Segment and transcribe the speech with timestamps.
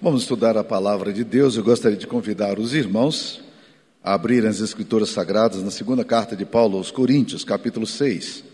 [0.00, 1.56] Vamos estudar a palavra de Deus.
[1.56, 3.40] Eu gostaria de convidar os irmãos
[4.00, 8.44] a abrirem as Escrituras Sagradas na segunda carta de Paulo aos Coríntios, capítulo 6.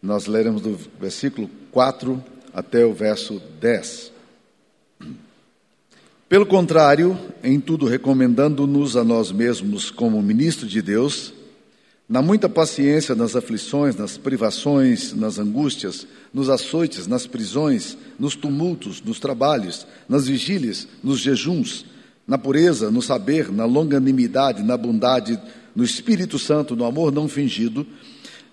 [0.00, 2.22] Nós leremos do versículo 4
[2.54, 4.12] até o verso 10.
[6.28, 11.34] Pelo contrário, em tudo recomendando-nos a nós mesmos como ministro de Deus,
[12.08, 19.02] na muita paciência nas aflições, nas privações, nas angústias, nos açoites, nas prisões, nos tumultos,
[19.02, 21.84] nos trabalhos, nas vigílias, nos jejuns,
[22.26, 25.38] na pureza, no saber, na longanimidade, na bondade,
[25.76, 27.86] no Espírito Santo, no amor não fingido,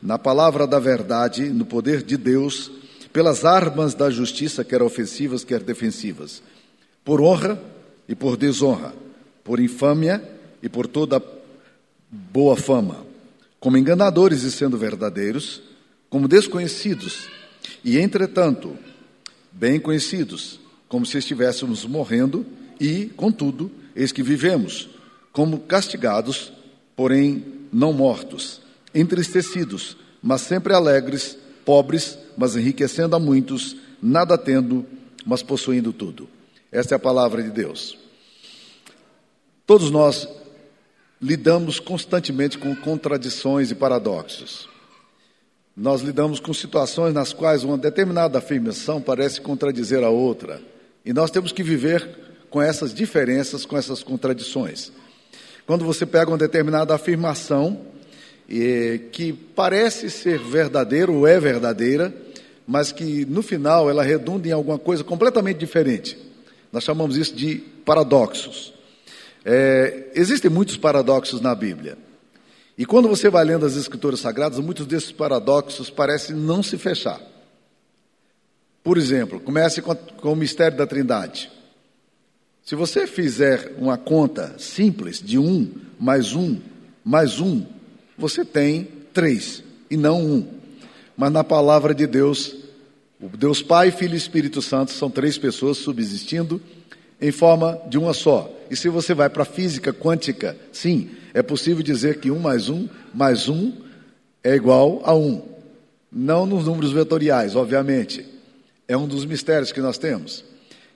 [0.02, 2.70] na palavra da verdade, no poder de Deus,
[3.13, 6.44] pelas armas da justiça, quer ofensivas, quer defensivas,
[7.05, 7.62] por honra
[8.08, 8.94] e por desonra,
[9.46, 10.22] por infâmia
[10.62, 11.24] e por toda
[12.12, 13.05] boa fama
[13.59, 15.62] como enganadores e sendo verdadeiros,
[16.09, 17.27] como desconhecidos,
[17.84, 18.77] e entretanto,
[19.52, 22.46] bem conhecidos, como se estivéssemos morrendo,
[22.80, 24.90] e, contudo, eis que vivemos,
[25.32, 26.52] como castigados,
[26.96, 28.62] porém não mortos,
[28.94, 34.85] entristecidos, mas sempre alegres, pobres, mas enriquecendo a muitos, nada tendo,
[35.26, 36.29] mas possuindo tudo.
[36.72, 37.98] Esta é a palavra de Deus.
[39.66, 40.27] Todos nós
[41.21, 44.68] lidamos constantemente com contradições e paradoxos.
[45.76, 50.62] Nós lidamos com situações nas quais uma determinada afirmação parece contradizer a outra,
[51.04, 52.07] e nós temos que viver
[52.49, 54.91] com essas diferenças, com essas contradições.
[55.66, 57.82] Quando você pega uma determinada afirmação
[59.12, 62.13] que parece ser verdadeira ou é verdadeira,
[62.68, 66.18] mas que no final ela redunda em alguma coisa completamente diferente.
[66.72, 68.75] Nós chamamos isso de paradoxos.
[69.46, 71.97] É, existem muitos paradoxos na Bíblia.
[72.78, 77.22] E quando você vai lendo as Escrituras Sagradas, muitos desses paradoxos parecem não se fechar.
[78.84, 81.51] Por exemplo, comece com, com o mistério da Trindade.
[82.66, 86.59] Se você fizer uma conta simples de um mais um
[87.06, 87.63] mais um,
[88.18, 90.47] você tem três e não um.
[91.16, 92.56] Mas na palavra de Deus,
[93.22, 96.59] o Deus Pai, Filho e Espírito Santo são três pessoas subsistindo
[97.22, 98.51] em forma de uma só.
[98.69, 102.69] E se você vai para a física quântica, sim, é possível dizer que um mais
[102.69, 103.73] um mais um
[104.43, 105.41] é igual a um.
[106.11, 108.25] Não nos números vetoriais, obviamente.
[108.87, 110.43] É um dos mistérios que nós temos.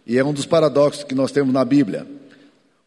[0.06, 2.08] E é um dos paradoxos que nós temos na Bíblia.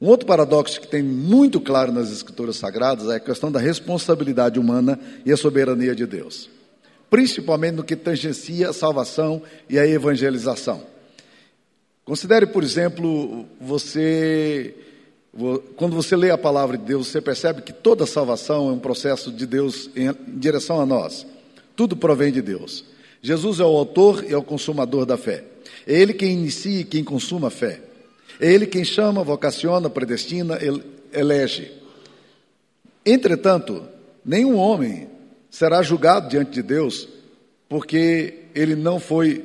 [0.01, 4.59] Um outro paradoxo que tem muito claro nas Escrituras Sagradas é a questão da responsabilidade
[4.59, 6.51] humana e a soberania de Deus.
[7.09, 10.83] Principalmente no que tangencia a salvação e a evangelização.
[12.05, 14.75] Considere, por exemplo, você
[15.77, 19.33] quando você lê a palavra de Deus, você percebe que toda salvação é um processo
[19.33, 21.27] de Deus em direção a nós.
[21.75, 22.85] Tudo provém de Deus.
[23.23, 25.45] Jesus é o autor e é o consumador da fé.
[25.87, 27.81] É Ele quem inicia e quem consuma a fé.
[28.39, 30.59] É Ele quem chama, vocaciona, predestina,
[31.13, 31.73] elege.
[33.07, 33.85] Entretanto,
[34.23, 35.09] nenhum homem
[35.51, 37.09] será julgado diante de Deus
[37.69, 39.43] porque ele não foi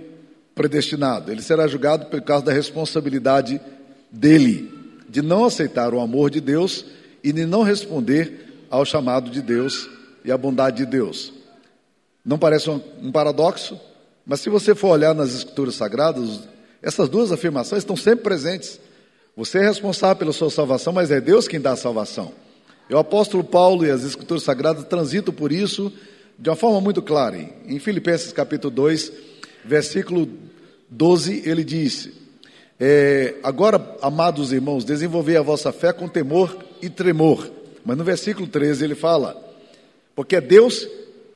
[0.57, 1.31] predestinado.
[1.31, 3.61] Ele será julgado por causa da responsabilidade
[4.11, 4.69] dele,
[5.07, 6.83] de não aceitar o amor de Deus
[7.23, 9.89] e de não responder ao chamado de Deus
[10.25, 11.31] e à bondade de Deus.
[12.25, 13.79] Não parece um, paradoxo?
[14.25, 16.41] Mas se você for olhar nas Escrituras Sagradas,
[16.81, 18.79] essas duas afirmações estão sempre presentes.
[19.37, 22.33] Você é responsável pela sua salvação, mas é Deus quem dá a salvação.
[22.89, 25.93] E o apóstolo Paulo e as Escrituras Sagradas transitam por isso
[26.37, 27.37] de uma forma muito clara.
[27.65, 29.26] Em Filipenses capítulo 2,
[29.67, 30.27] versículo
[30.89, 32.09] 12, ele diz:
[32.79, 37.51] é, Agora, amados irmãos, desenvolvei a vossa fé com temor e tremor.
[37.85, 39.35] Mas no versículo 13 ele fala:
[40.15, 40.87] Porque é Deus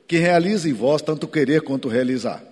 [0.06, 2.42] que realiza em vós tanto querer quanto realizar.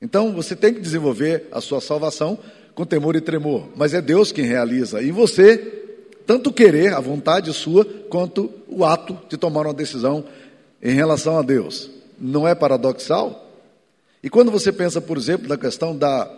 [0.00, 2.38] Então você tem que desenvolver a sua salvação
[2.74, 5.82] com temor e tremor, mas é Deus quem realiza em você
[6.26, 10.24] tanto querer, a vontade sua, quanto o ato de tomar uma decisão
[10.82, 11.90] em relação a Deus.
[12.18, 13.43] Não é paradoxal?
[14.24, 16.30] E quando você pensa, por exemplo, na questão da,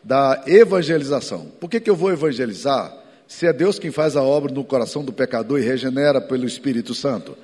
[0.00, 2.96] da evangelização, por que, que eu vou evangelizar
[3.26, 6.94] se é Deus quem faz a obra no coração do pecador e regenera pelo Espírito
[6.94, 7.36] Santo?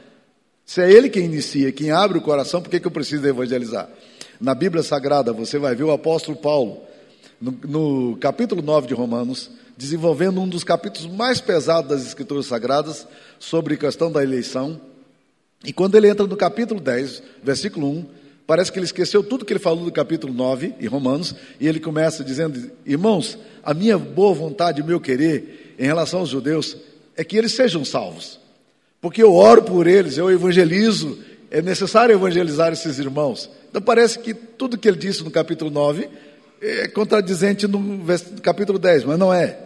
[0.65, 3.91] Se é Ele quem inicia, quem abre o coração, por que, que eu preciso evangelizar?
[4.41, 6.81] Na Bíblia Sagrada, você vai ver o apóstolo Paulo,
[7.41, 13.05] no, no capítulo 9 de Romanos, desenvolvendo um dos capítulos mais pesados das Escrituras Sagradas
[13.37, 14.81] sobre a questão da eleição.
[15.65, 19.53] E quando ele entra no capítulo 10, versículo 1, Parece que ele esqueceu tudo que
[19.53, 24.33] ele falou do capítulo 9, em Romanos, e ele começa dizendo: Irmãos, a minha boa
[24.33, 26.75] vontade, o meu querer em relação aos judeus
[27.15, 28.41] é que eles sejam salvos.
[29.03, 31.19] Porque eu oro por eles, eu evangelizo,
[31.51, 33.51] é necessário evangelizar esses irmãos.
[33.69, 36.09] Então parece que tudo que ele disse no capítulo 9
[36.63, 38.03] é contradizente no
[38.41, 39.59] capítulo 10, mas não é.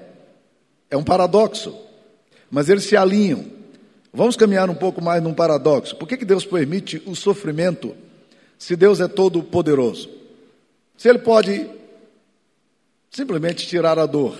[0.90, 1.72] É um paradoxo,
[2.50, 3.44] mas eles se alinham.
[4.12, 5.94] Vamos caminhar um pouco mais num paradoxo.
[5.94, 7.94] Por que, que Deus permite o sofrimento
[8.62, 10.08] se Deus é todo poderoso?
[10.96, 11.68] Se Ele pode
[13.10, 14.38] simplesmente tirar a dor,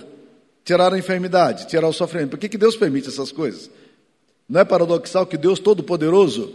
[0.65, 3.69] tirar a enfermidade, tirar o sofrimento, por que, que Deus permite essas coisas?
[4.49, 6.55] Não é paradoxal que Deus Todo-Poderoso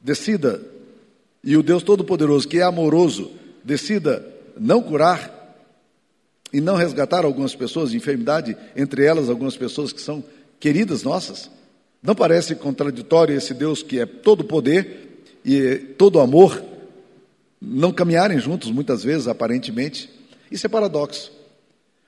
[0.00, 0.62] decida,
[1.44, 3.30] e o Deus Todo-Poderoso, que é amoroso,
[3.62, 4.26] decida
[4.58, 5.60] não curar
[6.50, 10.24] e não resgatar algumas pessoas de enfermidade, entre elas algumas pessoas que são
[10.58, 11.50] queridas nossas?
[12.02, 15.07] Não parece contraditório esse Deus que é todo poder
[15.48, 16.62] e todo amor
[17.58, 20.10] não caminharem juntos muitas vezes, aparentemente?
[20.50, 21.32] Isso é paradoxo.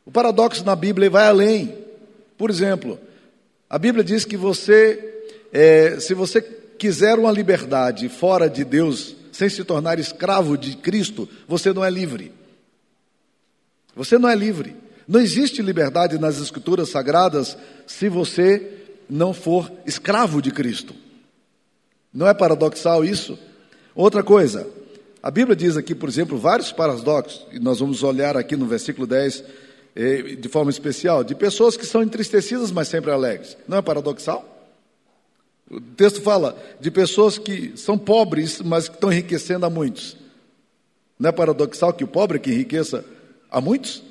[0.05, 1.75] O paradoxo na Bíblia vai além.
[2.37, 3.01] Por exemplo,
[3.69, 9.49] a Bíblia diz que você, é, se você quiser uma liberdade fora de Deus, sem
[9.49, 12.33] se tornar escravo de Cristo, você não é livre.
[13.97, 14.77] Você não é livre.
[15.09, 17.57] Não existe liberdade nas Escrituras Sagradas
[17.87, 18.71] se você
[19.09, 20.95] não for escravo de Cristo.
[22.13, 23.39] Não é paradoxal isso?
[23.95, 24.69] Outra coisa,
[25.23, 29.07] a Bíblia diz aqui, por exemplo, vários paradoxos, e nós vamos olhar aqui no versículo
[29.07, 29.45] 10
[29.95, 33.57] eh, de forma especial, de pessoas que são entristecidas, mas sempre alegres.
[33.69, 34.47] Não é paradoxal?
[35.71, 40.17] O texto fala de pessoas que são pobres, mas que estão enriquecendo a muitos.
[41.19, 43.05] Não é paradoxal que o pobre que enriqueça
[43.51, 44.03] a muitos?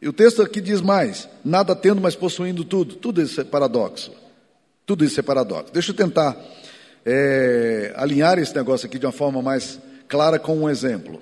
[0.00, 2.94] E o texto aqui diz mais: nada tendo, mas possuindo tudo.
[2.94, 4.12] Tudo isso é paradoxo.
[4.86, 5.72] Tudo isso é paradoxo.
[5.72, 6.36] Deixa eu tentar
[7.04, 11.20] é, alinhar esse negócio aqui de uma forma mais clara com um exemplo.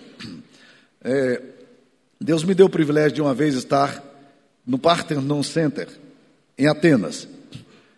[1.02, 1.40] É,
[2.20, 4.02] Deus me deu o privilégio de uma vez estar
[4.66, 5.88] no Parthenon Center,
[6.58, 7.28] em Atenas.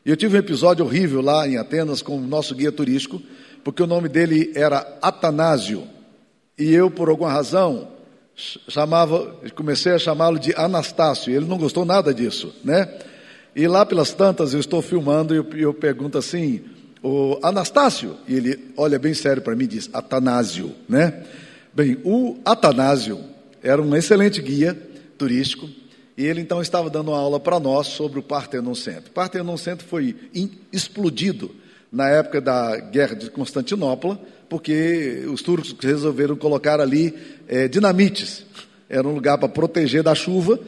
[0.04, 3.22] E eu tive um episódio horrível lá em Atenas com o nosso guia turístico,
[3.62, 5.86] porque o nome dele era Atanásio.
[6.58, 7.88] E eu, por alguma razão,
[8.34, 11.34] chamava, comecei a chamá-lo de Anastácio.
[11.34, 12.88] Ele não gostou nada disso, né?
[13.54, 16.64] E lá pelas tantas eu estou filmando e eu, eu pergunto assim,
[17.02, 21.24] o Anastácio, e ele olha bem sério para mim e diz, Atanásio, né?
[21.72, 23.20] Bem, o Atanásio
[23.62, 24.76] era um excelente guia
[25.16, 25.68] turístico,
[26.16, 29.10] e ele então estava dando uma aula para nós sobre o Partenon Centro.
[29.10, 30.16] O Partenon Centro foi
[30.72, 31.54] explodido
[31.92, 37.14] na época da Guerra de Constantinopla, porque os turcos resolveram colocar ali
[37.46, 38.44] é, dinamites.
[38.88, 40.58] Era um lugar para proteger da chuva,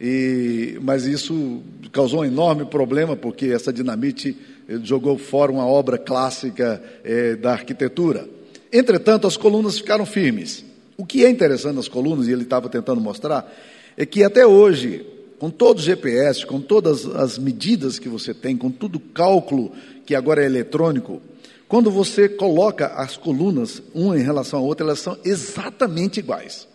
[0.00, 1.62] e, mas isso
[1.92, 4.36] causou um enorme problema, porque essa dinamite
[4.68, 8.28] eh, jogou fora uma obra clássica é, da arquitetura.
[8.72, 10.64] Entretanto, as colunas ficaram firmes.
[10.96, 13.50] O que é interessante nas colunas, e ele estava tentando mostrar,
[13.96, 15.06] é que até hoje,
[15.38, 19.72] com todo o GPS, com todas as medidas que você tem, com todo o cálculo
[20.04, 21.22] que agora é eletrônico,
[21.68, 26.66] quando você coloca as colunas, uma em relação à outra, elas são exatamente iguais.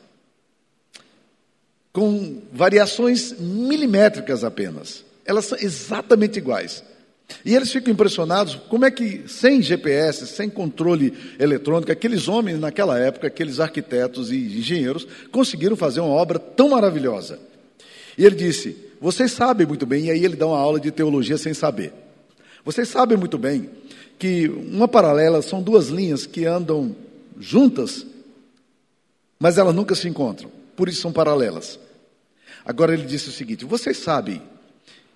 [1.92, 5.04] Com variações milimétricas apenas.
[5.25, 6.84] Elas são exatamente iguais.
[7.46, 12.98] E eles ficam impressionados como é que, sem GPS, sem controle eletrônico, aqueles homens naquela
[13.00, 17.40] época, aqueles arquitetos e engenheiros, conseguiram fazer uma obra tão maravilhosa.
[18.18, 21.38] E ele disse: Vocês sabem muito bem, e aí ele dá uma aula de teologia
[21.38, 21.94] sem saber.
[22.64, 23.69] Vocês sabem muito bem
[24.18, 26.96] que uma paralela são duas linhas que andam
[27.40, 28.06] juntas,
[29.40, 31.80] mas elas nunca se encontram, por isso são paralelas.
[32.66, 34.42] Agora ele disse o seguinte: vocês sabem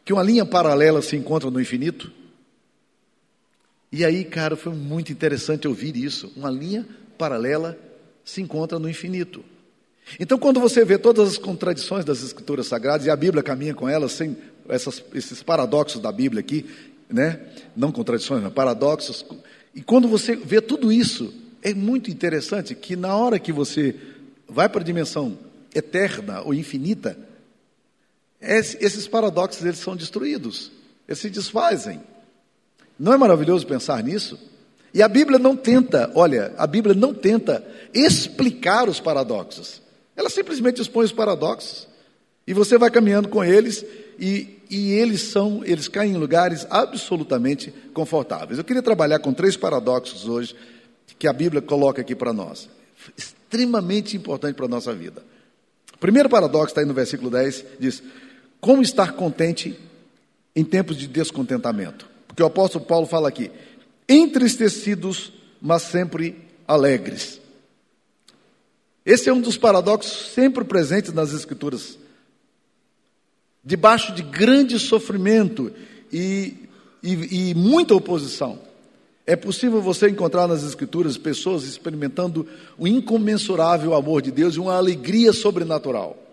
[0.07, 2.09] que uma linha paralela se encontra no infinito?
[3.91, 6.31] E aí, cara, foi muito interessante ouvir isso.
[6.33, 7.77] Uma linha paralela
[8.23, 9.43] se encontra no infinito.
[10.17, 13.89] Então, quando você vê todas as contradições das Escrituras Sagradas, e a Bíblia caminha com
[13.89, 14.37] elas, sem
[14.69, 16.65] essas, esses paradoxos da Bíblia aqui,
[17.09, 17.41] né?
[17.75, 19.25] não contradições, mas paradoxos,
[19.75, 23.93] e quando você vê tudo isso, é muito interessante que na hora que você
[24.47, 25.37] vai para a dimensão
[25.75, 27.26] eterna ou infinita,
[28.41, 30.71] esses paradoxos eles são destruídos,
[31.07, 32.01] eles se desfazem.
[32.99, 34.39] Não é maravilhoso pensar nisso?
[34.93, 39.81] E a Bíblia não tenta, olha, a Bíblia não tenta explicar os paradoxos.
[40.15, 41.87] Ela simplesmente expõe os paradoxos.
[42.47, 43.85] E você vai caminhando com eles
[44.17, 48.57] e, e eles são, eles caem em lugares absolutamente confortáveis.
[48.57, 50.55] Eu queria trabalhar com três paradoxos hoje
[51.19, 52.69] que a Bíblia coloca aqui para nós.
[53.17, 55.23] Extremamente importante para a nossa vida.
[55.93, 58.01] O primeiro paradoxo está aí no versículo 10, diz:
[58.59, 59.77] como estar contente
[60.55, 62.07] em tempos de descontentamento?
[62.27, 63.51] Porque o apóstolo Paulo fala aqui:
[64.07, 66.35] entristecidos, mas sempre
[66.67, 67.39] alegres.
[69.05, 71.97] Esse é um dos paradoxos sempre presentes nas Escrituras.
[73.63, 75.71] Debaixo de grande sofrimento
[76.11, 76.55] e,
[77.01, 78.59] e, e muita oposição,
[79.25, 82.47] é possível você encontrar nas Escrituras pessoas experimentando
[82.77, 86.26] o incomensurável amor de Deus e uma alegria sobrenatural.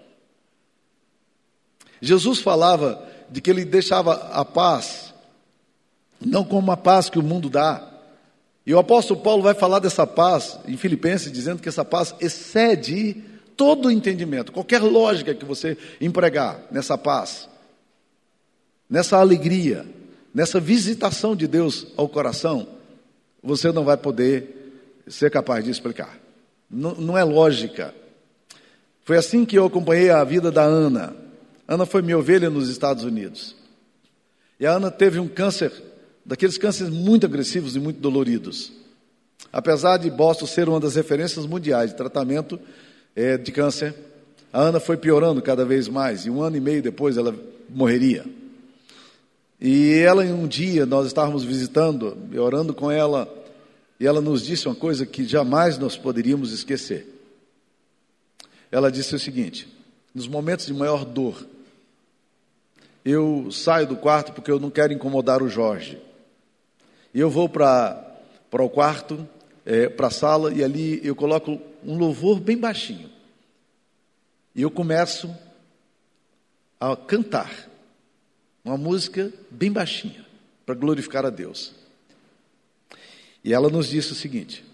[2.04, 5.14] Jesus falava de que ele deixava a paz,
[6.20, 7.90] não como a paz que o mundo dá.
[8.66, 13.23] E o apóstolo Paulo vai falar dessa paz em Filipenses, dizendo que essa paz excede
[13.56, 17.49] todo o entendimento, qualquer lógica que você empregar nessa paz,
[18.88, 19.87] nessa alegria,
[20.34, 22.66] nessa visitação de Deus ao coração,
[23.42, 26.18] você não vai poder ser capaz de explicar.
[26.68, 27.94] Não, não é lógica.
[29.04, 31.23] Foi assim que eu acompanhei a vida da Ana.
[31.66, 33.56] Ana foi minha ovelha nos Estados Unidos.
[34.61, 35.73] E a Ana teve um câncer,
[36.25, 38.73] daqueles cânceres muito agressivos e muito doloridos.
[39.52, 42.59] Apesar de Boston ser uma das referências mundiais de tratamento
[43.14, 43.94] é, de câncer,
[44.52, 46.26] a Ana foi piorando cada vez mais.
[46.26, 47.35] E um ano e meio depois ela
[47.68, 48.25] morreria.
[49.61, 53.33] E ela, um dia, nós estávamos visitando, orando com ela,
[53.99, 57.06] e ela nos disse uma coisa que jamais nós poderíamos esquecer.
[58.71, 59.68] Ela disse o seguinte:
[60.14, 61.47] nos momentos de maior dor,
[63.04, 66.00] eu saio do quarto porque eu não quero incomodar o Jorge.
[67.12, 68.18] E eu vou para
[68.52, 69.28] o quarto,
[69.66, 73.11] é, para a sala, e ali eu coloco um louvor bem baixinho.
[74.54, 75.34] E eu começo
[76.80, 77.68] a cantar
[78.64, 80.25] uma música bem baixinha,
[80.64, 81.75] para glorificar a Deus.
[83.44, 84.64] E ela nos disse o seguinte: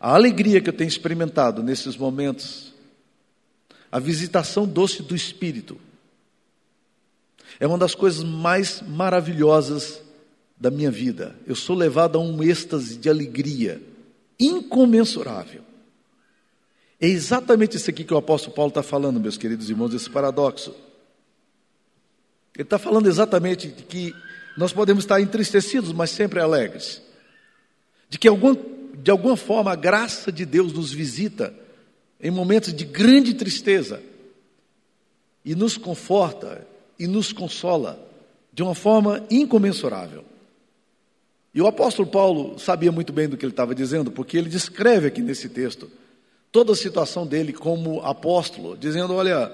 [0.00, 2.72] a alegria que eu tenho experimentado nesses momentos,
[3.92, 5.80] a visitação doce do Espírito,
[7.58, 10.00] é uma das coisas mais maravilhosas
[10.58, 11.34] da minha vida.
[11.46, 13.82] Eu sou levado a um êxtase de alegria
[14.38, 15.62] incomensurável.
[17.00, 20.74] É exatamente isso aqui que o apóstolo Paulo está falando, meus queridos irmãos, esse paradoxo.
[22.54, 24.14] Ele está falando exatamente de que
[24.56, 27.00] nós podemos estar entristecidos, mas sempre alegres.
[28.10, 28.28] De que
[28.98, 31.54] de alguma forma a graça de Deus nos visita
[32.20, 34.02] em momentos de grande tristeza
[35.42, 36.66] e nos conforta
[37.00, 37.98] e nos consola
[38.52, 40.22] de uma forma incomensurável.
[41.54, 45.08] E o apóstolo Paulo sabia muito bem do que ele estava dizendo, porque ele descreve
[45.08, 45.90] aqui nesse texto
[46.52, 49.50] toda a situação dele como apóstolo, dizendo: Olha,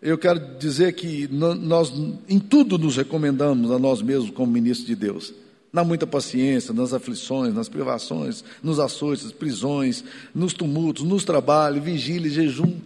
[0.00, 1.92] eu quero dizer que nós
[2.28, 5.34] em tudo nos recomendamos a nós mesmos como ministros de Deus.
[5.72, 10.02] Na muita paciência, nas aflições, nas privações, nos açoites, prisões,
[10.34, 12.78] nos tumultos, nos trabalhos, vigília, jejum,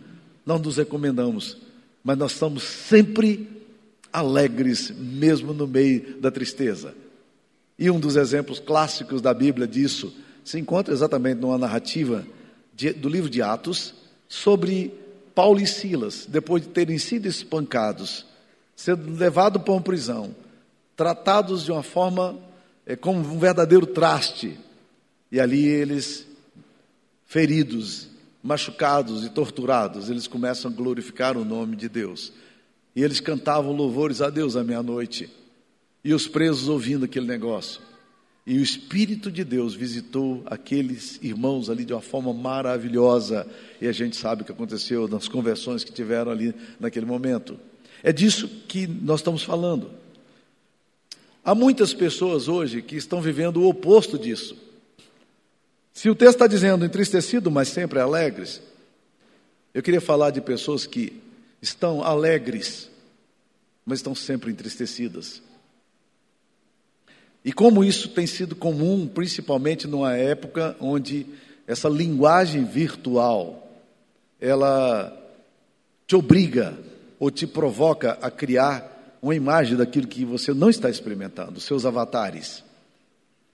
[0.45, 1.57] nós nos recomendamos.
[2.03, 3.60] Mas nós estamos sempre
[4.13, 6.95] alegres, mesmo no meio da tristeza.
[7.79, 10.13] E um dos exemplos clássicos da Bíblia disso
[10.45, 12.27] se encontra exatamente numa narrativa
[12.75, 13.95] de, do livro de Atos
[14.29, 14.93] sobre
[15.35, 18.27] Paulo e Silas, depois de terem sido espancados,
[18.77, 20.35] sendo levados para uma prisão,
[20.97, 22.39] tratados de uma forma
[22.85, 24.59] é, como um verdadeiro traste,
[25.31, 26.27] e ali eles,
[27.27, 28.09] feridos,
[28.43, 32.33] machucados e torturados, eles começam a glorificar o nome de Deus.
[32.95, 35.31] E eles cantavam louvores a Deus à meia-noite.
[36.05, 37.81] E os presos ouvindo aquele negócio.
[38.47, 43.47] E o Espírito de Deus visitou aqueles irmãos ali de uma forma maravilhosa.
[43.81, 47.59] E a gente sabe o que aconteceu nas conversões que tiveram ali naquele momento.
[48.03, 49.91] É disso que nós estamos falando.
[51.45, 54.57] Há muitas pessoas hoje que estão vivendo o oposto disso.
[55.93, 58.63] Se o texto está dizendo entristecido, mas sempre alegres,
[59.75, 61.21] eu queria falar de pessoas que
[61.61, 62.91] estão alegres,
[63.85, 65.43] mas estão sempre entristecidas.
[67.45, 71.27] E como isso tem sido comum, principalmente numa época onde
[71.67, 73.67] essa linguagem virtual
[74.41, 75.17] ela
[76.07, 76.77] te obriga
[77.19, 82.65] ou te provoca a criar uma imagem daquilo que você não está experimentando, seus avatares.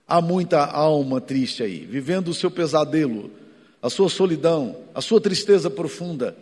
[0.07, 3.29] Há muita alma triste aí, vivendo o seu pesadelo,
[3.81, 6.35] a sua solidão, a sua tristeza profunda,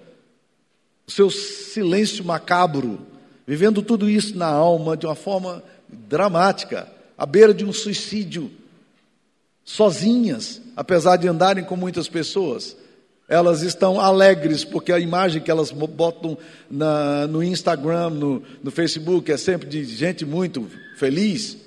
[1.08, 3.00] o seu silêncio macabro,
[3.46, 8.52] vivendo tudo isso na alma de uma forma dramática à beira de um suicídio,
[9.64, 12.76] sozinhas, apesar de andarem com muitas pessoas.
[13.28, 16.38] Elas estão alegres porque a imagem que elas botam
[16.70, 21.58] na, no Instagram, no, no Facebook, é sempre de gente muito feliz,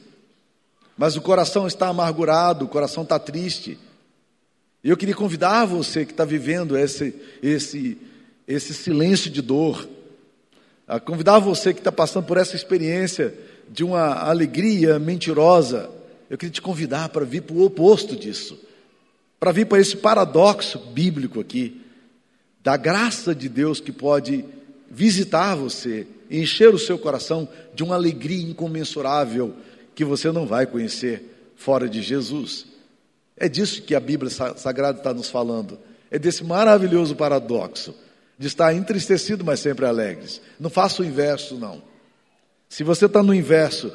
[0.96, 3.78] mas o coração está amargurado, o coração está triste.
[4.82, 7.98] E eu queria convidar você que está vivendo esse, esse,
[8.48, 9.86] esse silêncio de dor,
[10.86, 13.34] a convidar você que está passando por essa experiência
[13.68, 15.90] de uma alegria mentirosa,
[16.30, 18.58] eu queria te convidar para vir para o oposto disso,
[19.38, 21.82] para vir para esse paradoxo bíblico aqui,
[22.64, 24.42] da graça de Deus que pode
[24.90, 29.54] visitar você, encher o seu coração de uma alegria incomensurável
[29.94, 32.64] que você não vai conhecer fora de Jesus.
[33.36, 35.78] É disso que a Bíblia Sagrada está nos falando,
[36.10, 37.94] é desse maravilhoso paradoxo
[38.38, 40.40] de estar entristecido, mas sempre alegres.
[40.60, 41.82] Não faça o inverso, não.
[42.68, 43.92] Se você está no inverso,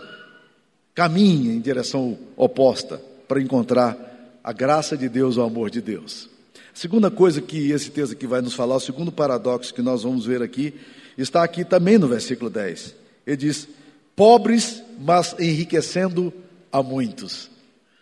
[0.93, 6.29] caminhe em direção oposta para encontrar a graça de Deus, o amor de Deus.
[6.55, 10.03] A segunda coisa que esse texto aqui vai nos falar, o segundo paradoxo que nós
[10.03, 10.73] vamos ver aqui,
[11.17, 12.95] está aqui também no versículo 10.
[13.25, 13.67] Ele diz:
[14.15, 16.33] pobres, mas enriquecendo
[16.71, 17.49] a muitos.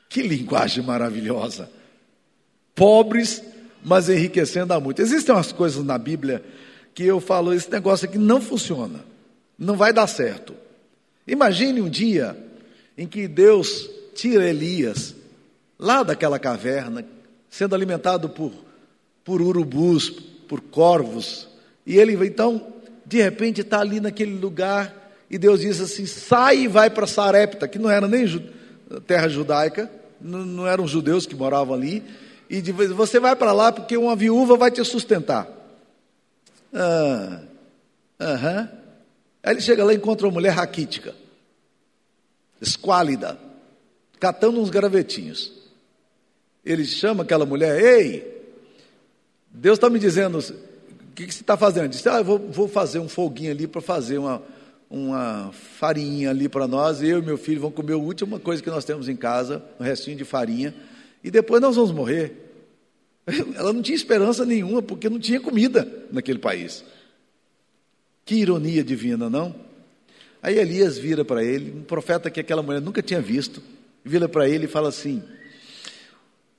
[0.10, 1.69] Que linguagem maravilhosa!
[2.74, 3.43] Pobres,
[3.83, 5.05] mas enriquecendo a muitos.
[5.05, 6.43] Existem umas coisas na Bíblia
[6.93, 9.00] que eu falo, esse negócio aqui não funciona,
[9.57, 10.53] não vai dar certo.
[11.27, 12.35] Imagine um dia
[12.97, 15.15] em que Deus tira Elias
[15.79, 17.05] lá daquela caverna,
[17.50, 18.51] sendo alimentado por,
[19.23, 21.47] por urubus, por corvos,
[21.85, 22.73] e ele então,
[23.05, 27.67] de repente, está ali naquele lugar, e Deus diz assim: sai e vai para Sarepta,
[27.67, 28.25] que não era nem
[29.07, 32.03] terra judaica, não, não eram judeus que moravam ali,
[32.51, 35.48] e de, você vai para lá porque uma viúva vai te sustentar.
[36.74, 37.39] Ah,
[38.20, 38.70] aham.
[39.41, 41.15] Aí ele chega lá e encontra uma mulher raquítica,
[42.60, 43.39] esquálida,
[44.20, 45.53] catando uns gravetinhos.
[46.65, 48.51] Ele chama aquela mulher, ei,
[49.50, 51.88] Deus está me dizendo, o que, que você está fazendo?
[51.88, 54.43] Disse, ah, eu vou, vou fazer um foguinho ali para fazer uma,
[54.89, 58.70] uma farinha ali para nós, eu e meu filho vamos comer a última coisa que
[58.70, 60.75] nós temos em casa, um restinho de farinha,
[61.23, 62.33] e depois nós vamos morrer.
[63.55, 66.83] Ela não tinha esperança nenhuma, porque não tinha comida naquele país.
[68.25, 69.55] Que ironia divina, não?
[70.41, 73.61] Aí Elias vira para ele, um profeta que aquela mulher nunca tinha visto,
[74.03, 75.23] vira para ele e fala assim: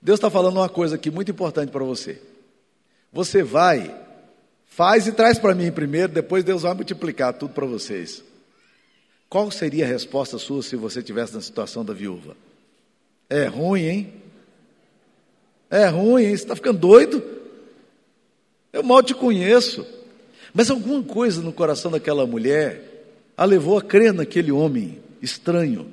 [0.00, 2.21] Deus está falando uma coisa aqui muito importante para você.
[3.12, 4.02] Você vai
[4.75, 8.25] Faz e traz para mim primeiro, depois Deus vai multiplicar tudo para vocês.
[9.28, 12.35] Qual seria a resposta sua se você estivesse na situação da viúva?
[13.28, 14.22] É ruim, hein?
[15.73, 16.25] É ruim?
[16.25, 17.23] Você está ficando doido?
[18.71, 19.87] Eu mal te conheço.
[20.52, 25.87] Mas alguma coisa no coração daquela mulher a levou a crer naquele homem estranho,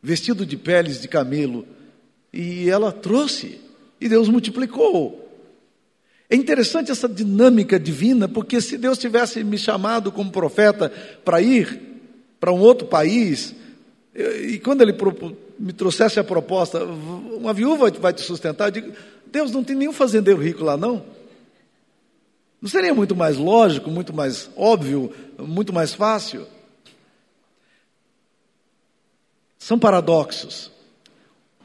[0.00, 1.66] vestido de peles de camelo,
[2.32, 3.58] e ela trouxe,
[4.00, 5.28] e Deus multiplicou.
[6.28, 10.88] É interessante essa dinâmica divina, porque se Deus tivesse me chamado como profeta
[11.24, 11.80] para ir
[12.38, 13.56] para um outro país,
[14.14, 14.94] e quando Ele
[15.58, 18.92] me trouxesse a proposta, uma viúva vai te sustentar, eu digo,
[19.26, 21.04] Deus não tem nenhum fazendeiro rico lá, não?
[22.60, 26.46] Não seria muito mais lógico, muito mais óbvio, muito mais fácil?
[29.58, 30.70] São paradoxos.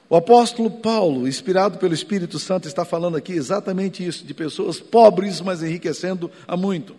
[0.07, 5.41] O apóstolo Paulo, inspirado pelo Espírito Santo, está falando aqui exatamente isso, de pessoas pobres,
[5.41, 6.95] mas enriquecendo a muito.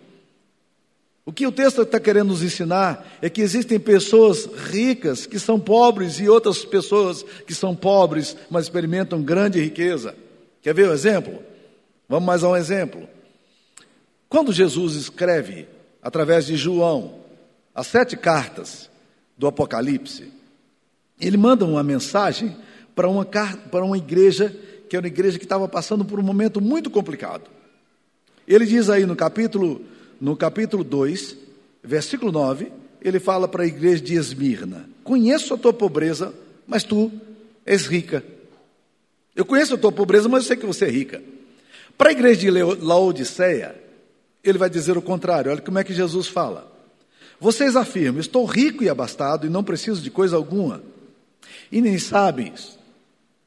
[1.27, 5.59] O que o texto está querendo nos ensinar é que existem pessoas ricas que são
[5.59, 10.15] pobres e outras pessoas que são pobres, mas experimentam grande riqueza.
[10.61, 11.43] Quer ver o exemplo?
[12.07, 13.09] Vamos mais a um exemplo.
[14.29, 15.67] Quando Jesus escreve,
[16.01, 17.15] através de João,
[17.75, 18.89] as sete cartas
[19.37, 20.31] do Apocalipse,
[21.19, 22.55] ele manda uma mensagem
[22.95, 24.55] para uma, para uma igreja,
[24.89, 27.49] que era uma igreja que estava passando por um momento muito complicado.
[28.47, 29.81] Ele diz aí no capítulo,
[30.19, 31.35] no capítulo 2,
[31.83, 36.33] versículo 9, ele fala para a igreja de Esmirna: Conheço a tua pobreza,
[36.65, 37.11] mas tu
[37.65, 38.23] és rica.
[39.35, 41.21] Eu conheço a tua pobreza, mas eu sei que você é rica.
[41.97, 43.75] Para a igreja de Laodiceia,
[44.43, 45.51] ele vai dizer o contrário.
[45.51, 46.71] Olha como é que Jesus fala.
[47.39, 50.81] Vocês afirmam: Estou rico e abastado e não preciso de coisa alguma.
[51.71, 52.53] E nem sabem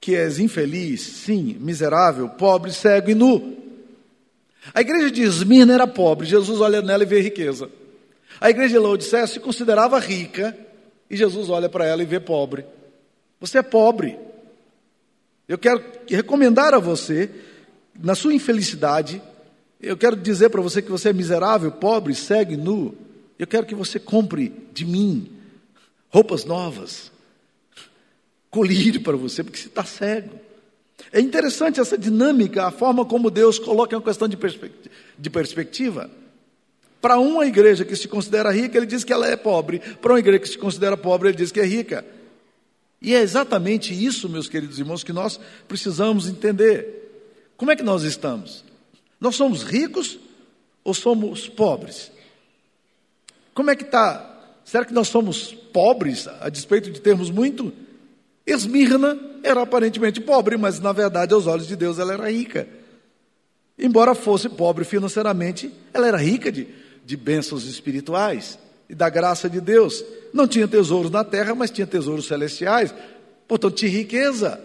[0.00, 3.59] que és infeliz, sim, miserável, pobre, cego e nu.
[4.74, 7.70] A igreja de Esmirna era pobre, Jesus olha nela e vê riqueza.
[8.40, 10.56] A igreja de Laodiceia se considerava rica
[11.08, 12.64] e Jesus olha para ela e vê pobre.
[13.40, 14.18] Você é pobre.
[15.48, 17.30] Eu quero recomendar a você,
[17.98, 19.20] na sua infelicidade,
[19.80, 22.94] eu quero dizer para você que você é miserável, pobre, cego e nu.
[23.38, 25.30] Eu quero que você compre de mim
[26.10, 27.10] roupas novas,
[28.50, 30.38] colírio para você, porque você está cego.
[31.12, 34.94] É interessante essa dinâmica, a forma como Deus coloca uma questão de, perspectiva.
[35.18, 36.10] De perspectiva.
[37.00, 39.80] Para uma igreja que se considera rica, ele diz que ela é pobre.
[40.00, 42.04] Para uma igreja que se considera pobre, ele diz que é rica.
[43.02, 47.50] E é exatamente isso, meus queridos irmãos, que nós precisamos entender.
[47.56, 48.64] Como é que nós estamos?
[49.18, 50.18] Nós somos ricos
[50.84, 52.12] ou somos pobres?
[53.54, 54.26] Como é que está?
[54.64, 57.72] Será que nós somos pobres a despeito de termos muito?
[58.52, 62.68] Esmirna era aparentemente pobre, mas na verdade, aos olhos de Deus, ela era rica.
[63.78, 66.66] Embora fosse pobre financeiramente, ela era rica de,
[67.04, 68.58] de bênçãos espirituais
[68.88, 70.04] e da graça de Deus.
[70.34, 72.92] Não tinha tesouros na terra, mas tinha tesouros celestiais.
[73.46, 74.60] Portanto, tinha riqueza,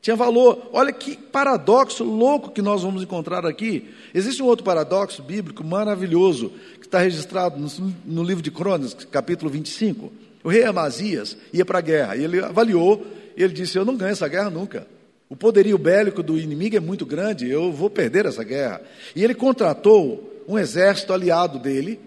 [0.00, 0.70] tinha valor.
[0.72, 3.90] Olha que paradoxo louco que nós vamos encontrar aqui.
[4.14, 9.50] Existe um outro paradoxo bíblico maravilhoso, que está registrado no, no livro de Crônicas, capítulo
[9.50, 10.12] 25.
[10.44, 13.04] O rei Amazias ia para a guerra, e ele avaliou,
[13.36, 14.86] e ele disse: Eu não ganho essa guerra nunca.
[15.28, 18.80] O poderio bélico do inimigo é muito grande, eu vou perder essa guerra.
[19.16, 21.98] E ele contratou um exército aliado dele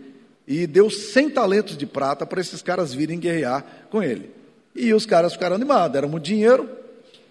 [0.48, 4.32] e deu 100 talentos de prata para esses caras virem guerrear com ele.
[4.76, 6.70] E os caras ficaram animados, era muito dinheiro,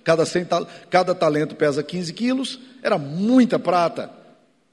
[0.03, 0.47] cada, 100,
[0.91, 4.11] cada talento pesa 15 quilos, era muita prata.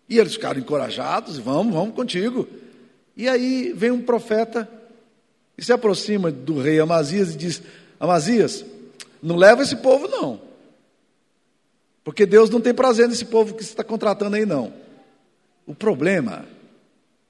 [0.10, 2.48] E eles ficaram encorajados, vamos, vamos contigo.
[3.16, 4.68] E aí vem um profeta
[5.58, 7.62] e se aproxima do rei Amazias e diz:
[8.00, 8.66] Amazias,
[9.24, 10.40] não leva esse povo não.
[12.04, 14.74] Porque Deus não tem prazer nesse povo que você está contratando aí, não.
[15.66, 16.46] O problema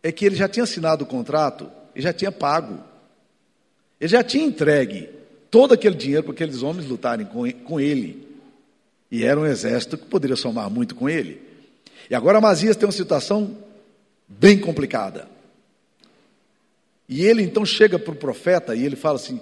[0.02, 2.84] é que ele já tinha assinado o contrato e já tinha pago.
[4.02, 5.08] Ele já tinha entregue
[5.52, 8.28] todo aquele dinheiro para aqueles homens lutarem com, ele.
[9.12, 11.40] E era um exército que poderia somar muito com ele.
[12.10, 13.56] E agora Amazias tem uma situação
[14.28, 15.28] bem complicada.
[17.08, 19.40] E ele então chega para o profeta e ele fala assim: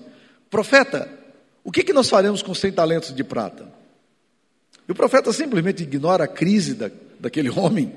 [0.50, 1.21] Profeta,
[1.64, 3.72] o que, que nós faremos com 100 talentos de prata?
[4.88, 7.94] E o profeta simplesmente ignora a crise da, daquele homem,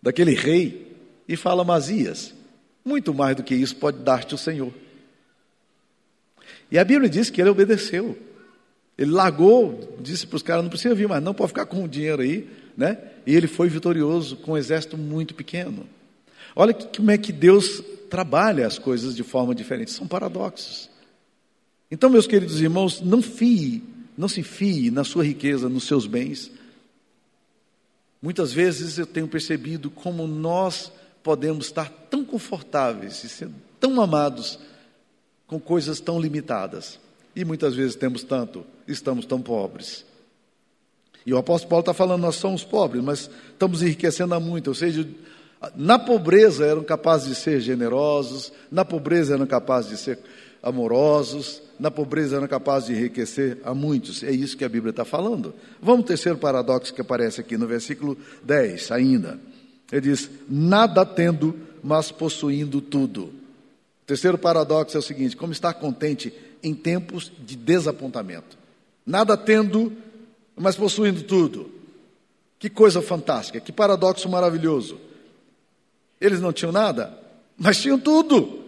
[0.00, 0.96] daquele rei,
[1.28, 2.32] e fala: Amazias,
[2.84, 4.72] muito mais do que isso pode dar-te o Senhor.
[6.70, 8.16] E a Bíblia diz que ele obedeceu.
[8.96, 11.88] Ele largou, disse para os caras: não precisa vir mais, não pode ficar com o
[11.88, 12.98] dinheiro aí, né?
[13.26, 15.86] E ele foi vitorioso com um exército muito pequeno.
[16.54, 20.88] Olha como é que Deus trabalha as coisas de forma diferente, são paradoxos.
[21.90, 23.82] Então, meus queridos irmãos, não fie,
[24.16, 26.50] não se fie na sua riqueza, nos seus bens.
[28.20, 30.90] Muitas vezes eu tenho percebido como nós
[31.22, 34.58] podemos estar tão confortáveis e ser tão amados
[35.46, 36.98] com coisas tão limitadas.
[37.34, 40.04] E muitas vezes temos tanto, estamos tão pobres.
[41.24, 44.68] E o apóstolo Paulo está falando, nós somos pobres, mas estamos enriquecendo a muito.
[44.68, 45.06] Ou seja,
[45.74, 50.18] na pobreza eram capazes de ser generosos, na pobreza eram capazes de ser
[50.62, 54.22] amorosos, na pobreza eram capazes de enriquecer a muitos.
[54.22, 55.54] É isso que a Bíblia está falando.
[55.80, 59.38] Vamos ao terceiro paradoxo que aparece aqui no versículo 10 ainda.
[59.92, 63.24] Ele diz: Nada tendo, mas possuindo tudo.
[63.24, 68.56] O terceiro paradoxo é o seguinte: como estar contente em tempos de desapontamento.
[69.04, 69.92] Nada tendo,
[70.56, 71.70] mas possuindo tudo.
[72.58, 74.98] Que coisa fantástica, que paradoxo maravilhoso.
[76.20, 77.16] Eles não tinham nada,
[77.56, 78.65] mas tinham tudo.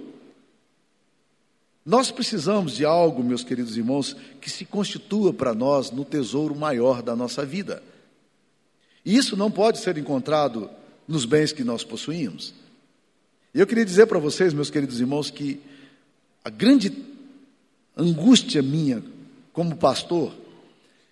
[1.89, 7.01] Nós precisamos de algo, meus queridos irmãos, que se constitua para nós no tesouro maior
[7.01, 7.83] da nossa vida.
[9.03, 10.69] E isso não pode ser encontrado
[11.09, 12.53] nos bens que nós possuímos.
[13.55, 15.63] E eu queria dizer para vocês, meus queridos irmãos, que
[16.45, 16.93] a grande
[17.97, 19.03] angústia minha
[19.55, 20.35] como pastor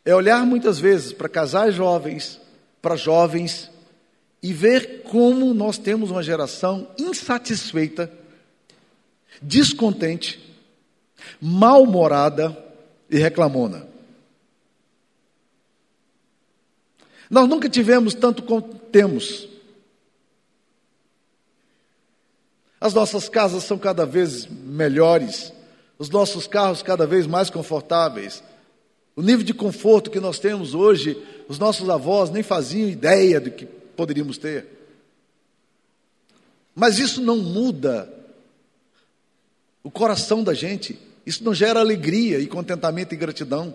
[0.05, 2.39] é olhar muitas vezes para casais jovens,
[2.83, 3.71] para jovens,
[4.43, 8.13] e ver como nós temos uma geração insatisfeita,
[9.41, 10.46] descontente,
[11.41, 12.57] mal-humorada
[13.11, 13.87] e reclamona.
[17.31, 19.49] Nós nunca tivemos tanto como temos.
[22.81, 25.53] As nossas casas são cada vez melhores,
[25.99, 28.43] os nossos carros cada vez mais confortáveis.
[29.17, 33.51] O nível de conforto que nós temos hoje, os nossos avós nem faziam ideia do
[33.51, 34.67] que poderíamos ter.
[36.75, 38.13] Mas isso não muda
[39.83, 43.75] o coração da gente, isso não gera alegria e contentamento e gratidão.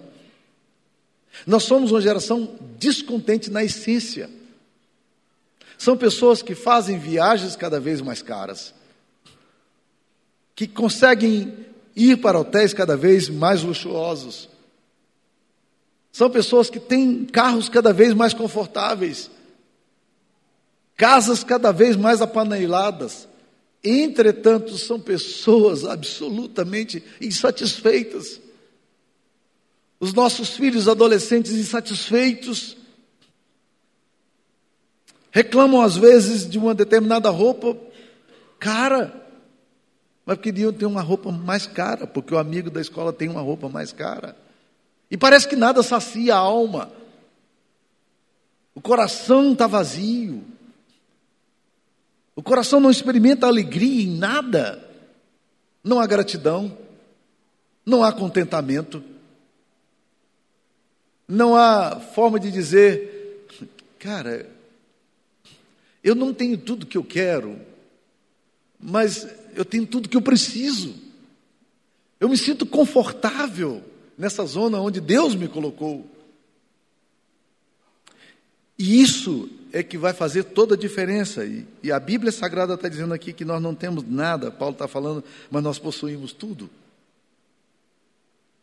[1.46, 4.30] Nós somos uma geração descontente na essência.
[5.78, 8.74] São pessoas que fazem viagens cada vez mais caras
[10.62, 14.48] que conseguem ir para hotéis cada vez mais luxuosos.
[16.12, 19.32] São pessoas que têm carros cada vez mais confortáveis,
[20.96, 23.28] casas cada vez mais apaneladas.
[23.84, 28.40] Entretanto, são pessoas absolutamente insatisfeitas.
[30.00, 32.78] Os nossos filhos adolescentes insatisfeitos
[35.32, 37.78] reclamam às vezes de uma determinada roupa
[38.60, 39.14] cara,
[40.24, 43.68] mas queriam ter uma roupa mais cara, porque o amigo da escola tem uma roupa
[43.68, 44.38] mais cara.
[45.10, 46.92] E parece que nada sacia a alma.
[48.76, 50.44] O coração está vazio.
[52.42, 54.84] O coração não experimenta alegria em nada.
[55.84, 56.76] Não há gratidão.
[57.86, 59.04] Não há contentamento.
[61.28, 63.48] Não há forma de dizer,
[64.00, 64.50] cara,
[66.04, 67.60] eu não tenho tudo que eu quero,
[68.80, 70.96] mas eu tenho tudo que eu preciso.
[72.20, 73.84] Eu me sinto confortável
[74.18, 76.10] nessa zona onde Deus me colocou.
[78.82, 81.46] E isso é que vai fazer toda a diferença.
[81.46, 84.88] E, e a Bíblia Sagrada está dizendo aqui que nós não temos nada, Paulo está
[84.88, 86.68] falando, mas nós possuímos tudo.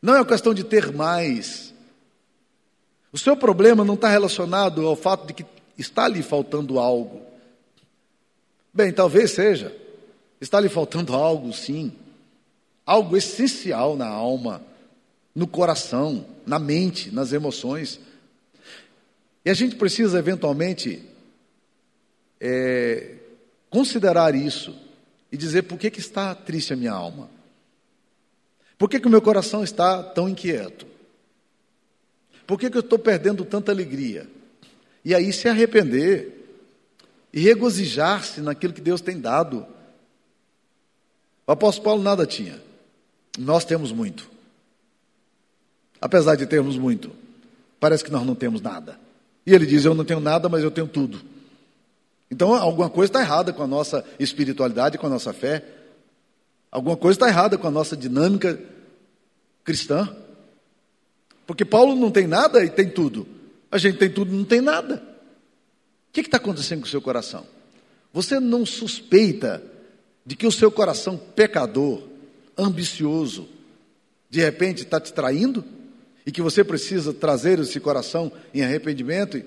[0.03, 1.73] Não é uma questão de ter mais.
[3.13, 5.47] O seu problema não está relacionado ao fato de que
[5.79, 7.23] está lhe faltando algo.
[8.75, 9.73] Bem, talvez seja.
[10.41, 11.93] Está lhe faltando algo, sim.
[12.85, 14.63] Algo essencial na alma,
[15.33, 18.01] no coração, na mente, nas emoções.
[19.49, 21.03] E a gente precisa, eventualmente,
[22.39, 23.15] é,
[23.71, 24.79] considerar isso
[25.33, 27.31] e dizer por que, que está triste a minha alma.
[28.77, 30.87] Por que, que o meu coração está tão inquieto?
[32.47, 34.29] Por que, que eu estou perdendo tanta alegria?
[35.03, 36.61] E aí se arrepender
[37.33, 39.67] e regozijar-se naquilo que Deus tem dado.
[41.47, 42.63] O apóstolo Paulo nada tinha,
[43.39, 44.31] nós temos muito.
[45.99, 47.11] Apesar de termos muito,
[47.81, 49.08] parece que nós não temos nada.
[49.49, 51.23] E ele diz: Eu não tenho nada, mas eu tenho tudo.
[52.31, 55.65] Então, alguma coisa está errada com a nossa espiritualidade, com a nossa fé.
[56.71, 58.61] Alguma coisa está errada com a nossa dinâmica
[59.65, 60.15] cristã.
[61.47, 63.27] Porque Paulo não tem nada e tem tudo.
[63.73, 64.97] A gente tem tudo e não tem nada.
[64.97, 67.47] O que está acontecendo com o seu coração?
[68.13, 69.63] Você não suspeita
[70.27, 72.03] de que o seu coração pecador,
[72.55, 73.49] ambicioso,
[74.29, 75.65] de repente está te traindo?
[76.29, 79.43] E que você precisa trazer esse coração em arrependimento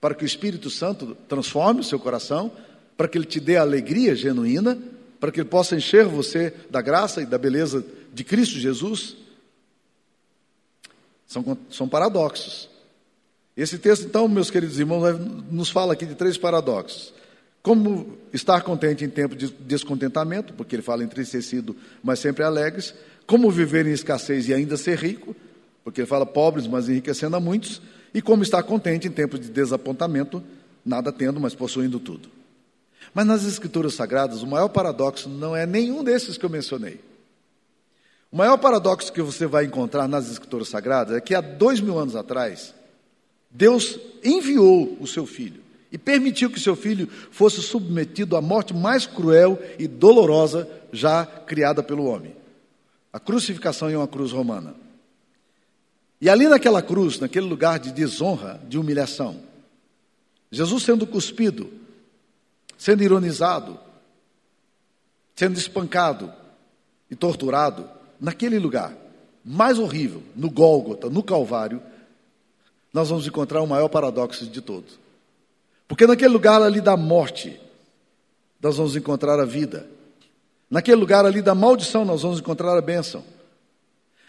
[0.00, 2.50] para que o Espírito Santo transforme o seu coração,
[2.96, 4.76] para que ele te dê alegria genuína,
[5.20, 9.14] para que ele possa encher você da graça e da beleza de Cristo Jesus?
[11.24, 12.68] São, são paradoxos.
[13.56, 15.16] Esse texto, então, meus queridos irmãos,
[15.52, 17.14] nos fala aqui de três paradoxos.
[17.62, 22.92] Como estar contente em tempo de descontentamento, porque ele fala entristecido, mas sempre alegres.
[23.24, 25.33] Como viver em escassez e ainda ser rico,
[25.84, 27.80] porque ele fala pobres, mas enriquecendo a muitos.
[28.12, 30.42] E como estar contente em tempos de desapontamento,
[30.84, 32.28] nada tendo, mas possuindo tudo.
[33.12, 37.00] Mas nas Escrituras Sagradas, o maior paradoxo não é nenhum desses que eu mencionei.
[38.32, 41.98] O maior paradoxo que você vai encontrar nas Escrituras Sagradas é que há dois mil
[41.98, 42.74] anos atrás,
[43.50, 49.06] Deus enviou o seu filho e permitiu que seu filho fosse submetido à morte mais
[49.06, 52.34] cruel e dolorosa já criada pelo homem
[53.14, 54.74] a crucificação em uma cruz romana.
[56.20, 59.40] E ali naquela cruz, naquele lugar de desonra, de humilhação,
[60.50, 61.70] Jesus sendo cuspido,
[62.78, 63.78] sendo ironizado,
[65.34, 66.32] sendo espancado
[67.10, 67.88] e torturado,
[68.20, 68.96] naquele lugar
[69.44, 71.82] mais horrível, no Gólgota, no Calvário,
[72.92, 74.98] nós vamos encontrar o maior paradoxo de todos.
[75.86, 77.60] Porque naquele lugar ali da morte,
[78.62, 79.86] nós vamos encontrar a vida.
[80.70, 83.22] Naquele lugar ali da maldição, nós vamos encontrar a bênção.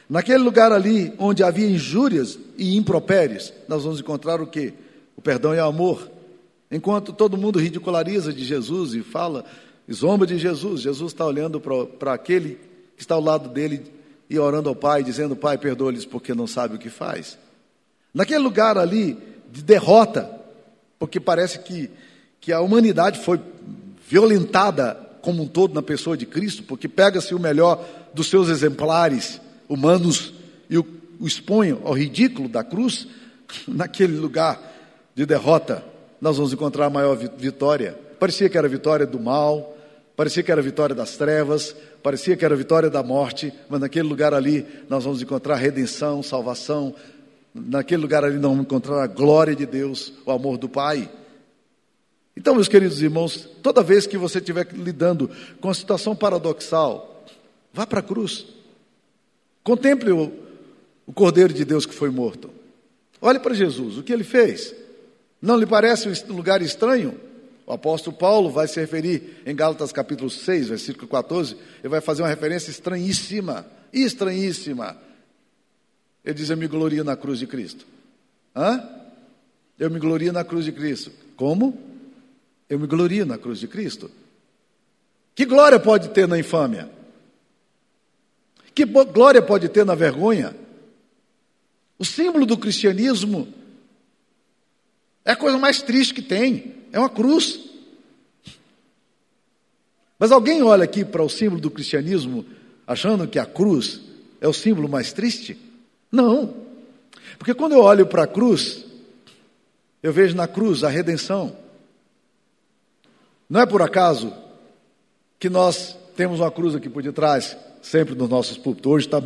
[0.09, 4.73] Naquele lugar ali onde havia injúrias e impropérios, nós vamos encontrar o que?
[5.17, 6.09] O perdão e o amor.
[6.71, 9.45] Enquanto todo mundo ridiculariza de Jesus e fala,
[9.91, 12.59] zomba de Jesus, Jesus está olhando para aquele
[12.95, 13.83] que está ao lado dele
[14.29, 17.37] e orando ao Pai, dizendo: Pai, perdoa-lhes porque não sabe o que faz.
[18.13, 19.17] Naquele lugar ali
[19.51, 20.29] de derrota,
[20.97, 21.89] porque parece que,
[22.39, 23.39] que a humanidade foi
[24.07, 29.41] violentada como um todo na pessoa de Cristo, porque pega-se o melhor dos seus exemplares
[29.67, 30.33] humanos
[30.69, 30.85] e o,
[31.19, 33.07] o ao ridículo da cruz,
[33.67, 34.59] naquele lugar
[35.13, 35.83] de derrota,
[36.19, 37.97] nós vamos encontrar a maior vitória.
[38.19, 39.75] Parecia que era a vitória do mal,
[40.15, 43.81] Parecia que era a vitória das trevas, parecia que era a vitória da morte, mas
[43.81, 46.95] naquele lugar ali nós vamos encontrar redenção, salvação.
[47.53, 51.09] Naquele lugar ali nós vamos encontrar a glória de Deus, o amor do Pai.
[52.37, 57.25] Então, meus queridos irmãos, toda vez que você estiver lidando com uma situação paradoxal,
[57.73, 58.45] vá para a cruz.
[59.65, 60.31] Contemple o,
[61.07, 62.51] o Cordeiro de Deus que foi morto.
[63.19, 64.75] Olhe para Jesus, o que ele fez.
[65.41, 67.19] Não lhe parece um lugar estranho?
[67.65, 72.21] O apóstolo Paulo vai se referir em Gálatas capítulo 6, versículo 14, ele vai fazer
[72.21, 74.95] uma referência estranhíssima, estranhíssima.
[76.23, 77.87] Ele diz: Eu me glorio na cruz de Cristo.
[78.55, 78.87] Hã?
[79.79, 81.11] Eu me glorio na cruz de Cristo.
[81.35, 81.75] Como?
[82.69, 84.11] Eu me glorio na cruz de Cristo.
[85.33, 86.87] Que glória pode ter na infâmia?
[88.75, 90.53] Que glória pode ter na vergonha?
[91.97, 93.47] O símbolo do cristianismo
[95.23, 96.75] é a coisa mais triste que tem.
[96.91, 97.61] É uma cruz.
[100.19, 102.45] Mas alguém olha aqui para o símbolo do cristianismo
[102.85, 104.01] achando que a cruz
[104.41, 105.57] é o símbolo mais triste?
[106.11, 106.53] Não.
[107.37, 108.85] Porque quando eu olho para a cruz,
[110.03, 111.55] eu vejo na cruz a redenção.
[113.49, 114.33] Não é por acaso
[115.39, 118.91] que nós temos uma cruz aqui por detrás, sempre nos nossos púlpitos.
[118.91, 119.21] Hoje está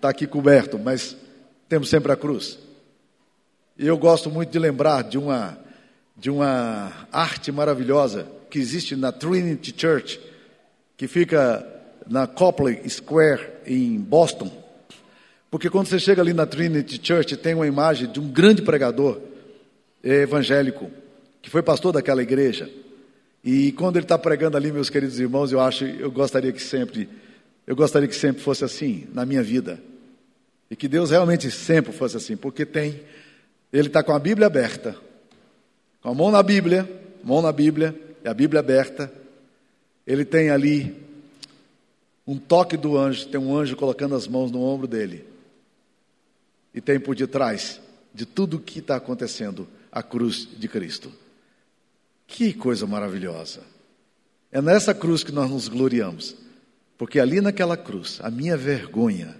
[0.00, 1.16] tá aqui coberto, mas
[1.68, 2.58] temos sempre a cruz.
[3.78, 5.58] E eu gosto muito de lembrar de uma
[6.16, 10.20] de uma arte maravilhosa que existe na Trinity Church,
[10.94, 11.66] que fica
[12.06, 14.52] na Copley Square em Boston.
[15.50, 19.18] Porque quando você chega ali na Trinity Church, tem uma imagem de um grande pregador
[20.04, 20.90] evangélico,
[21.40, 22.68] que foi pastor daquela igreja.
[23.42, 27.08] E quando ele está pregando ali, meus queridos irmãos, eu acho, eu gostaria que sempre,
[27.70, 29.80] eu gostaria que sempre fosse assim na minha vida.
[30.68, 33.00] E que Deus realmente sempre fosse assim, porque tem,
[33.72, 34.96] ele está com a Bíblia aberta,
[36.02, 36.90] com a mão na Bíblia,
[37.22, 39.12] mão na Bíblia, e a Bíblia aberta,
[40.04, 41.00] ele tem ali
[42.26, 45.24] um toque do anjo, tem um anjo colocando as mãos no ombro dele.
[46.74, 47.80] E tem por detrás
[48.12, 51.12] de tudo o que está acontecendo a cruz de Cristo.
[52.26, 53.60] Que coisa maravilhosa!
[54.50, 56.34] É nessa cruz que nós nos gloriamos,
[57.00, 59.34] porque ali naquela cruz, a minha vergonha,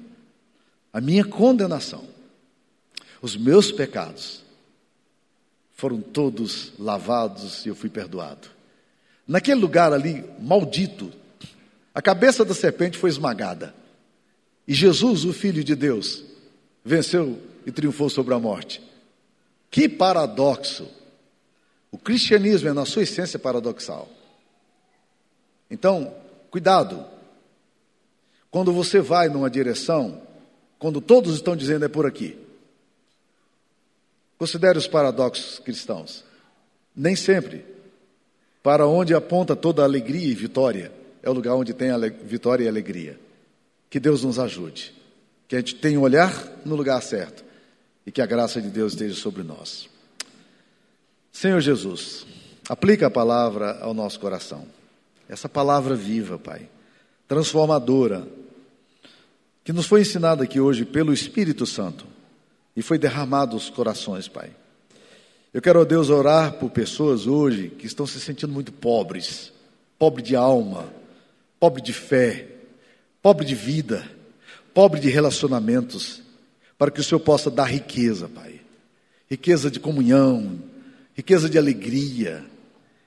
[0.91, 2.09] a minha condenação,
[3.21, 4.43] os meus pecados
[5.77, 8.49] foram todos lavados e eu fui perdoado.
[9.29, 11.13] Naquele lugar ali, maldito,
[11.95, 13.75] a cabeça da serpente foi esmagada.
[14.67, 16.25] E Jesus, o Filho de Deus,
[16.83, 18.83] venceu e triunfou sobre a morte.
[19.71, 20.89] Que paradoxo!
[21.93, 24.09] O cristianismo é, na sua essência, paradoxal.
[25.71, 26.15] Então,
[26.51, 27.20] cuidado.
[28.51, 30.21] Quando você vai numa direção,
[30.79, 32.37] quando todos estão dizendo é por aqui.
[34.39, 36.25] Considere os paradoxos cristãos.
[36.97, 37.65] Nem sempre.
[38.63, 40.91] Para onde aponta toda alegria e vitória,
[41.23, 41.91] é o lugar onde tem
[42.25, 43.21] vitória e alegria.
[43.89, 44.95] Que Deus nos ajude.
[45.47, 46.33] Que a gente tenha um olhar
[46.65, 47.45] no lugar certo.
[48.07, 49.89] E que a graça de Deus esteja sobre nós.
[51.31, 52.27] Senhor Jesus,
[52.69, 54.67] aplica a palavra ao nosso coração.
[55.29, 56.69] Essa palavra viva, Pai,
[57.29, 58.27] transformadora,
[59.71, 62.05] que nos foi ensinada aqui hoje pelo Espírito Santo
[62.75, 64.51] e foi derramado os corações, Pai.
[65.55, 69.53] Eu quero, ó Deus, orar por pessoas hoje que estão se sentindo muito pobres,
[69.97, 70.93] pobre de alma,
[71.61, 72.49] pobre de fé,
[73.23, 74.05] pobre de vida,
[74.75, 76.21] pobre de relacionamentos,
[76.77, 78.61] para que o Senhor possa dar riqueza, Pai.
[79.31, 80.59] Riqueza de comunhão,
[81.15, 82.45] riqueza de alegria,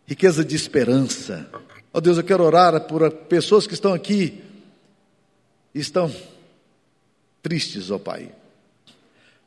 [0.08, 1.46] riqueza de esperança.
[1.94, 4.42] Ó Deus, eu quero orar por pessoas que estão aqui
[5.76, 6.10] e estão
[7.44, 8.32] tristes, ó Pai.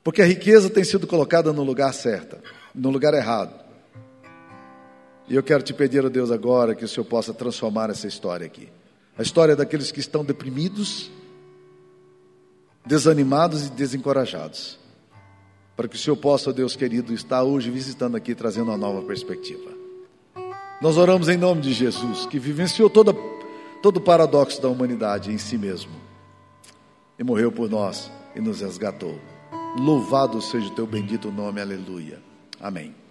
[0.05, 2.37] Porque a riqueza tem sido colocada no lugar certo,
[2.73, 3.53] no lugar errado.
[5.27, 8.47] E eu quero te pedir, ó Deus, agora que o Senhor possa transformar essa história
[8.47, 8.69] aqui.
[9.19, 11.11] A história daqueles que estão deprimidos,
[12.85, 14.79] desanimados e desencorajados
[15.77, 19.71] para que o Senhor possa, Deus querido, estar hoje visitando aqui, trazendo uma nova perspectiva.
[20.81, 23.15] Nós oramos em nome de Jesus, que vivenciou toda,
[23.83, 26.06] todo o paradoxo da humanidade em si mesmo
[27.19, 29.19] e morreu por nós e nos resgatou.
[29.79, 32.21] Louvado seja o teu bendito nome, aleluia.
[32.61, 33.06] Amém.